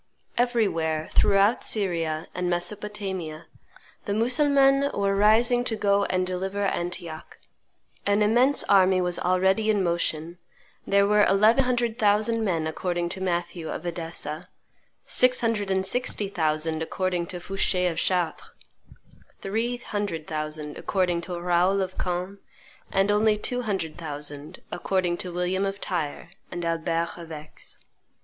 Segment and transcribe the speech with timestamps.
[0.35, 3.45] Everywhere, throughout Syria and Mesopotamia,
[4.05, 7.37] the Mussulmans were rising to go and deliver Antioch;
[8.03, 10.39] an immense army was already in motion;
[10.87, 14.49] there were eleven hundred thousand men according to Matthew of Edessa,
[15.05, 18.49] six hundred and sixty thousand according to Foucher of Chartres,
[19.39, 22.39] three hundred thousand according to Raoul of Caen,
[22.91, 27.77] and only two hundred thousand according to William of Tyre and Albert of Aix.